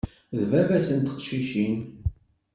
[0.39, 1.77] D baba-s n teqcicin.